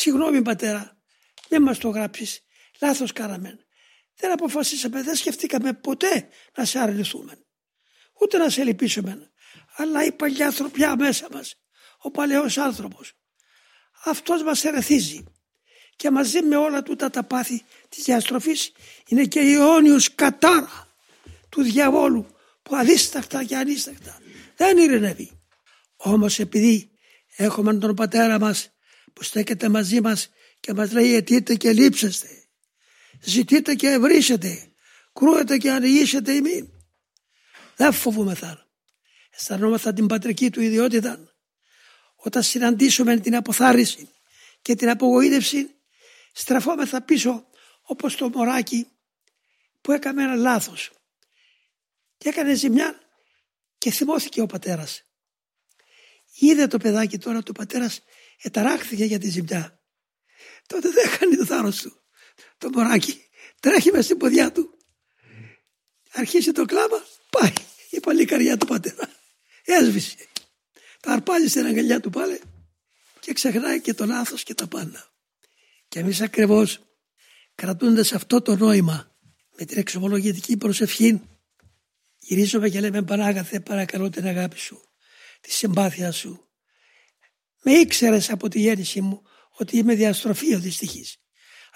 [0.00, 0.96] Συγγνώμη πατέρα,
[1.48, 2.40] δεν μας το γράψεις.
[2.80, 3.58] Λάθος κάναμε.
[4.16, 7.44] Δεν αποφασίσαμε, δεν σκεφτήκαμε ποτέ να σε αρνηθούμε.
[8.20, 9.30] Ούτε να σε λυπήσουμε.
[9.76, 11.54] Αλλά η παλιά ανθρωπιά μέσα μας,
[11.98, 13.12] ο παλαιός άνθρωπος,
[14.04, 15.24] αυτός μας ερεθίζει.
[15.96, 18.72] Και μαζί με όλα τούτα τα πάθη της διαστροφής
[19.08, 20.88] είναι και η αιώνιος κατάρα
[21.48, 22.26] του διαβόλου
[22.62, 24.20] που αδίστακτα και ανίστακτα
[24.56, 25.40] δεν ειρηνεύει.
[25.96, 26.90] Όμως επειδή
[27.36, 28.72] έχουμε τον πατέρα μας
[29.18, 30.30] που στέκεται μαζί μας
[30.60, 32.28] και μας λέει αιτείτε και λείψεστε,
[33.20, 34.72] ζητείτε και ευρύσετε,
[35.12, 36.72] κρούετε και ανοιγήσετε ημί.
[37.76, 38.66] Δεν φοβούμεθα.
[39.30, 41.34] Αισθανόμεθα την πατρική του ιδιότητα
[42.16, 44.08] όταν συναντήσουμε την αποθάρρυνση
[44.62, 45.70] και την απογοήτευση
[46.32, 47.46] στραφόμεθα πίσω
[47.82, 48.86] όπως το μωράκι
[49.80, 50.92] που έκαμε ένα λάθος
[52.18, 53.00] και έκανε ζημιά
[53.78, 55.02] και θυμώθηκε ο πατέρας.
[56.38, 58.00] Είδε το παιδάκι τώρα το πατέρας
[58.42, 59.82] εταράχθηκε για τη ζημιά.
[60.66, 61.92] Τότε δεν έκανε το θάρρος του.
[62.58, 63.22] Το μωράκι
[63.60, 64.78] τρέχει μέσα στην ποδιά του.
[66.12, 67.52] Αρχίσει το κλάμα, πάει
[67.90, 69.10] η παλικαριά του πατέρα.
[69.64, 70.16] Έσβησε.
[71.00, 72.40] Τα αρπάζει στην αγκαλιά του πάλι
[73.20, 75.12] και ξεχνάει και το λάθος και τα πάντα.
[75.88, 76.80] Και εμείς ακριβώς
[77.54, 79.16] κρατούνται αυτό το νόημα
[79.58, 81.22] με την εξομολογητική προσευχή
[82.18, 84.80] γυρίζουμε και λέμε Πανάγαθε παρακαλώ την αγάπη σου,
[85.40, 86.47] τη συμπάθεια σου.
[87.68, 91.16] Με ήξερες από τη γέννηση μου ότι είμαι διαστροφείο δυστυχής.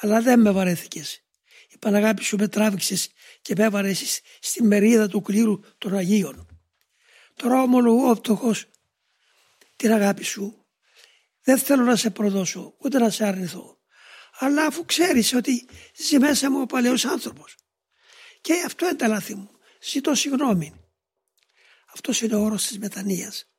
[0.00, 1.24] Αλλά δεν με βαρέθηκες.
[1.68, 3.10] Η Παναγάπη σου με τράβηξες
[3.42, 3.92] και με έβαρε
[4.40, 6.46] στη μερίδα του κλήρου των Αγίων.
[7.34, 8.54] Τώρα ομολογώ φτωχό
[9.76, 10.66] την αγάπη σου.
[11.42, 13.78] Δεν θέλω να σε προδώσω ούτε να σε αρνηθώ.
[14.38, 17.56] Αλλά αφού ξέρεις ότι ζει μέσα μου ο παλαιός άνθρωπος.
[18.40, 19.50] Και αυτό είναι τα λάθη μου.
[19.82, 20.74] Ζητώ συγγνώμη.
[21.94, 23.50] Αυτός είναι ο όρος της μετανοίας.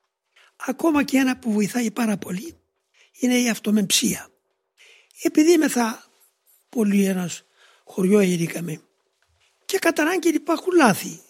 [0.66, 2.56] Ακόμα και ένα που βοηθάει πάρα πολύ
[3.18, 4.28] είναι η αυτομεμψία.
[5.22, 6.10] Επειδή είμαι θα
[6.68, 7.44] πολύ ένας
[7.84, 8.80] χωριό γεννήκαμε
[9.64, 11.20] και κατά ανάγκη υπάρχουν λάθη.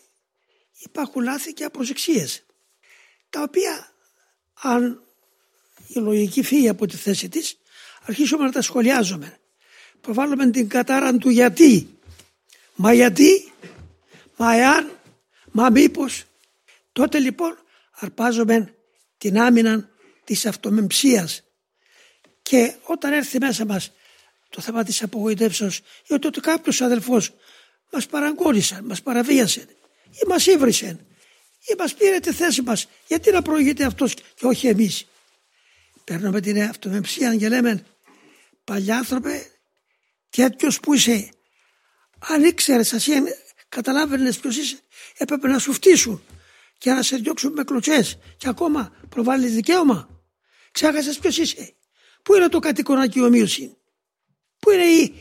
[0.79, 2.45] Υπάρχουν λάθη και απροσεξίες
[3.31, 3.93] τα οποία
[4.53, 5.03] αν
[5.87, 7.59] η λογική φύγει από τη θέση της
[8.03, 9.39] αρχίσουμε να τα σχολιάζουμε.
[10.01, 11.99] Προβάλλουμε την κατάρα του γιατί.
[12.75, 13.53] Μα γιατί,
[14.37, 14.91] μα εάν,
[15.53, 16.25] μα μήπως.
[16.93, 17.59] Τότε λοιπόν
[17.91, 18.75] αρπάζουμε
[19.23, 19.89] την άμυνα
[20.25, 21.43] της αυτομεμψίας
[22.43, 23.93] και όταν έρθει μέσα μας
[24.49, 27.35] το θέμα της απογοητεύσεως ή ότι κάποιος αδελφός
[27.91, 29.67] μας παραγκόνησαν, μας παραβίασε
[30.11, 31.07] ή μας ήβρισε
[31.71, 35.07] ή μας πήρε τη θέση μας γιατί να προηγείται αυτός και όχι εμείς.
[36.05, 37.85] Παίρνουμε την αυτομεμψία και λέμε
[38.65, 39.51] παλιάνθρωπε
[40.31, 41.29] τέτοιος που είσαι
[42.19, 43.13] αν ήξερες εσύ
[43.69, 44.79] καταλάβαινες ποιος είσαι
[45.17, 46.23] έπρεπε να σου φτύσουν
[46.83, 50.25] και να σε διώξουν με κλωτσές και ακόμα προβάλλεις δικαίωμα.
[50.71, 51.75] Ξέχασες ποιος είσαι.
[52.23, 53.77] Πού είναι το κατοικονάκι ομοίωση.
[54.59, 55.15] Πού είναι η,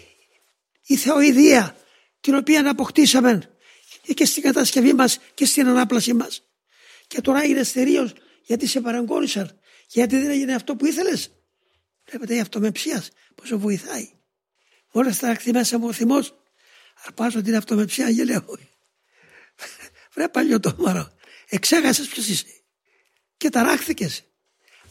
[0.85, 1.75] η θεοειδία
[2.21, 3.57] την οποία αποκτήσαμε
[4.13, 6.43] και στην κατασκευή μας και στην ανάπλαση μας;
[7.07, 8.11] Και τώρα έγινε θερίο
[8.41, 9.59] γιατί σε παραγκόνησαν.
[9.87, 11.31] Γιατί δεν έγινε αυτό που ήθελες;
[12.05, 13.03] Βλέπετε η αυτομεψία
[13.35, 14.09] πόσο βοηθάει.
[14.91, 16.35] Μόλις θα έρθει μέσα μου ο θυμός
[17.05, 18.45] αρπάζω την αυτομεψία και λέω
[20.13, 21.19] βρε παλιωτόμαρο
[21.51, 22.45] εξέχασες ποιος είσαι
[23.37, 24.23] και ταράχθηκες.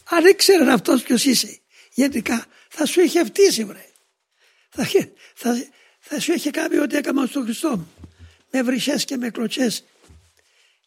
[0.03, 1.61] Αν ήξερε αυτός ποιος είσαι
[1.93, 3.85] γενικά θα σου είχε φτύσει βρε.
[4.69, 4.87] Θα,
[5.33, 5.67] θα,
[5.99, 7.93] θα σου είχε κάνει ό,τι έκανα στον Χριστό μου.
[8.51, 9.83] Με βρυσές και με κλωτσές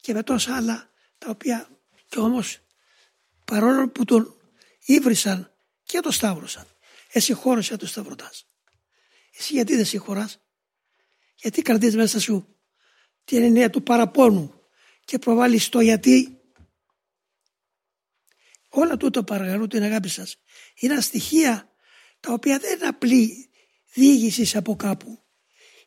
[0.01, 1.69] και με τόσα άλλα τα οποία
[2.07, 2.59] και όμως
[3.45, 4.35] παρόλο που τον
[4.85, 5.53] ήβρισαν
[5.83, 6.67] και τον σταύρωσαν.
[7.11, 8.45] Εσύ χώρωσε το σταυρωτάς.
[9.37, 10.39] Εσύ γιατί δεν συγχωράς;
[11.35, 12.55] Γιατί κρατείς μέσα σου
[13.25, 14.64] την εννέα του παραπόνου
[15.05, 16.39] και προβάλλεις το γιατί.
[18.69, 20.37] Όλα τούτα παρακαλώ την αγάπη σας
[20.75, 21.69] είναι στοιχεία
[22.19, 23.49] τα οποία δεν είναι απλή
[23.93, 25.23] διήγησης από κάπου.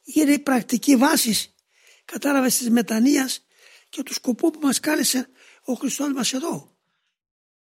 [0.02, 1.54] Είναι η πρακτική βάσης
[2.04, 3.46] κατάλαβες της μετανοίας
[3.88, 5.28] και του σκοπού που μας κάλεσε
[5.64, 6.77] ο Χριστός μας εδώ.